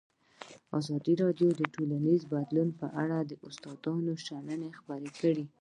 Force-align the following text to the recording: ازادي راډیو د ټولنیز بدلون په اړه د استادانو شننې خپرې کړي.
ازادي 0.77 1.13
راډیو 1.23 1.49
د 1.55 1.61
ټولنیز 1.73 2.21
بدلون 2.33 2.69
په 2.79 2.87
اړه 3.03 3.17
د 3.23 3.31
استادانو 3.47 4.13
شننې 4.25 4.69
خپرې 4.79 5.09
کړي. 5.19 5.45